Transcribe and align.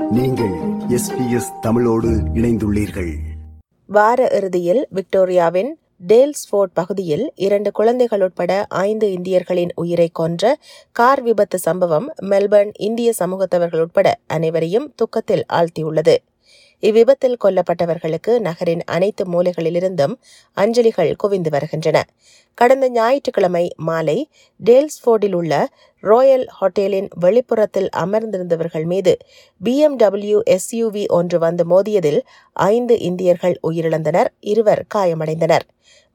SBS 0.00 1.60
தமிழோடு 1.60 2.08
இணைந்துள்ளீர்கள். 2.08 3.12
வார 3.86 4.28
இறுதியில் 4.28 4.88
விக்டோரியாவின் 4.94 5.68
டேல்ஸ்போர்ட் 6.08 6.70
பகுதியில் 6.72 7.32
இரண்டு 7.34 7.72
குழந்தைகள் 7.72 8.22
உட்பட 8.22 8.66
ஐந்து 8.68 9.12
இந்தியர்களின் 9.12 9.70
உயிரை 9.74 10.10
கொன்ற 10.12 10.58
கார் 10.92 11.22
விபத்து 11.22 11.58
சம்பவம் 11.58 12.14
மெல்பர்ன் 12.22 12.70
இந்திய 12.78 13.12
சமூகத்தவர்கள் 13.18 13.80
உட்பட 13.80 14.18
அனைவரையும் 14.26 14.92
துக்கத்தில் 14.96 15.44
ஆழ்த்தியுள்ளது. 15.52 16.16
இவ்விபத்தில் 16.78 17.36
கொல்லப்பட்டவர்களுக்கு 17.44 18.38
நகரின் 18.38 18.84
அனைத்து 18.84 19.24
மூலைகளிலிருந்தும் 19.24 20.14
அஞ்சலிகள் 20.56 21.16
குவிந்து 21.16 21.50
வருகின்றன. 21.50 22.06
கடந்த 22.54 22.88
ஞாயிற்றுக்கிழமை 22.88 23.74
மாலை 23.76 24.28
டேல்ஸ்போர்டில் 24.64 25.34
உள்ள 25.34 25.68
ராயல் 26.02 26.46
ஹோட்டலின் 26.48 27.08
வெளிப்புறத்தில் 27.20 27.88
அமர்ந்திருந்தவர்கள் 27.96 28.84
மீது 28.84 29.12
பிஎம்டபிள்யூ 29.60 30.38
எஸ்யூவி 30.50 31.04
ஒன்று 31.08 31.38
வந்து 31.38 31.64
மோதியதில் 31.64 32.20
ஐந்து 32.66 32.94
இந்தியர்கள் 33.00 33.56
உயிரிழந்தனர் 33.68 34.30
இருவர் 34.52 34.82
காயமடைந்தனர். 34.94 35.66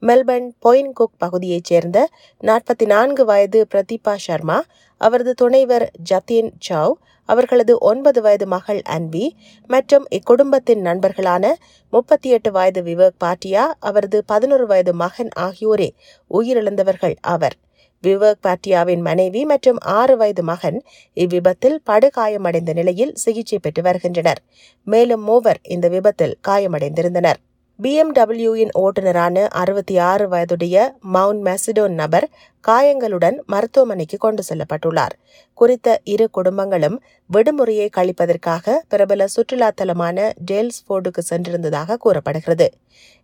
மெல்பர்ன் 0.02 0.48
பொயின் 0.58 0.92
குக் 0.92 1.18
பகுதியைச் 1.18 1.64
சேர்ந்த 1.64 1.98
நாற்பத்தி 2.40 2.86
நான்கு 2.86 3.24
வயது 3.24 3.60
பிரதீபா 3.74 4.14
சர்மா 4.16 4.58
அவரது 5.00 5.34
துணைவர் 5.34 5.86
ஜத்தின் 6.10 6.50
சவ் 6.68 6.94
அவர்களது 7.28 7.74
ஒன்பது 7.80 8.20
வயது 8.20 8.46
மகள் 8.46 8.80
அன்வி 8.88 9.24
மற்றும் 9.70 10.04
இக்குடும்பத்தின் 10.10 10.82
நண்பர்களான 10.84 11.44
முப்பத்தி 11.92 12.28
எட்டு 12.30 12.50
வயது 12.52 12.82
விவேக் 12.82 13.18
பாட்டியா 13.24 13.64
அவரது 13.80 14.18
பதினொரு 14.26 14.66
வயது 14.66 14.94
மகன் 14.94 15.30
ஆகியோரே 15.38 15.88
உயிரிழந்தவர்கள் 16.30 17.16
அவர் 17.26 17.56
விவேக் 18.06 18.42
பாட்டியாவின் 18.42 19.02
மனைவி 19.08 19.42
மற்றும் 19.44 19.78
ஆறு 19.98 20.16
வயது 20.16 20.42
மகன் 20.42 20.78
இவ்விபத்தில் 21.16 21.78
படுகாயமடைந்த 21.90 22.72
நிலையில் 22.72 23.14
சிகிச்சை 23.14 23.58
பெற்று 23.58 23.82
வருகின்றனர். 23.82 24.40
மேலும் 24.86 25.22
மூவர் 25.22 25.60
இந்த 25.74 25.88
விபத்தில் 25.88 26.36
காயமடைந்திருந்தனர். 26.48 27.40
பிஎம்டபிள்யூயின் 27.78 28.70
ஓட்டுநரான 28.80 29.38
அறுபத்தி 29.52 29.94
ஆறு 29.98 30.24
வயதுடைய 30.28 30.76
மவுண்ட் 31.14 31.42
மெசிடோன் 31.46 31.94
நபர் 31.94 32.26
காயங்களுடன் 32.64 33.36
மருத்துவமனைக்கு 33.46 34.16
கொண்டு 34.16 34.42
செல்லப்பட்டுள்ளார். 34.48 35.14
குறித்த 35.58 35.88
இரு 36.04 36.26
குடும்பங்களும் 36.32 36.96
விடுமுறையை 37.30 37.88
கழிப்பதற்காக 37.96 38.74
பிரபல 38.88 39.26
சுற்றுலா 39.26 39.68
தலமான 39.80 40.32
டேல்ஸ்போர்டுக்கு 40.50 41.22
சென்றிருந்ததாக 41.30 41.96
கூறப்படுகிறது. 41.96 42.66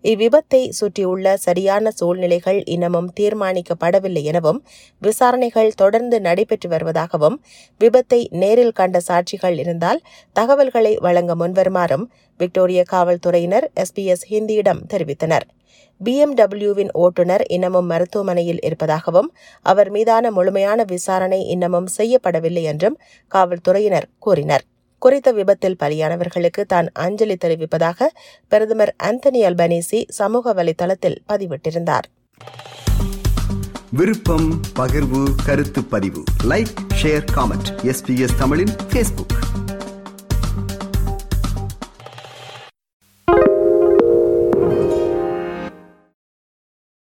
இவ்விபத்தை 0.05 0.61
சுற்றியுள்ள 0.70 1.36
சரியான 1.36 1.91
சூழ்நிலைகள் 1.91 2.61
இன்னமும் 2.64 3.11
தீர்மானிக்கப்படவில்லை 3.20 4.23
எனவும் 4.23 4.61
விசாரணைகள் 5.03 5.70
தொடர்ந்து 5.75 6.20
நடைபெற்று 6.20 6.69
வருவதாகவும் 6.69 7.36
விபத்தை 7.80 8.20
நேரில் 8.34 8.73
கண்ட 8.73 9.00
சாட்சிகள் 9.08 9.58
இருந்தால் 9.58 10.03
தகவல்களை 10.33 10.95
வழங்க 10.97 11.34
முன்வருமாறும் 11.34 12.06
விக்டோரிய 12.41 12.83
காவல்துறையினர் 12.92 13.69
எஸ்பிஎஸ் 13.77 14.27
ஹிந்தியிடம் 14.43 14.81
தெரிவித்தனர். 14.93 15.47
பிஎம்டபிள்யூவின் 16.05 16.89
ஓட்டுநர் 16.93 17.43
இன்னமும் 17.47 17.87
மருத்துவமனையில் 17.87 18.59
இருப்பதாகவும் 18.62 19.35
அவர் 19.62 19.91
மீதான 19.91 20.31
முழுமையான 20.31 20.85
விசாரணை 20.85 21.47
இன்னமும் 21.47 21.89
செய்யப்படவில்லை 21.98 22.63
என்றும் 22.63 22.98
காவல்துறையினர் 23.29 24.09
கூறினர். 24.19 24.65
குறித்த 24.98 25.33
விபத்தில் 25.33 25.77
பலியானவர்களுக்கு 25.83 26.63
தான் 26.67 26.89
அஞ்சலி 26.93 27.37
தெரிவிப்பதாக 27.45 28.09
பிரதமர் 28.48 28.95
அந்தனி 29.03 29.41
அல்பனீசி 29.43 30.05
சமூக 30.09 30.55
வலைதளத்தில் 30.55 31.17
பதிவிட்டிருந்தார். 31.29 32.07
விருப்பம் 33.91 34.61
பகிர்வு 34.79 35.23
கருத்து 35.45 35.85
பதிவு. 35.85 36.23
லைக் 36.45 36.75
ஷேர் 37.03 37.25
காமெண்ட் 37.35 37.70
எஸ்பிஎஸ் 37.83 38.39
தமிழின் 38.39 38.75
ஃபேஸ்புக் 38.93 39.35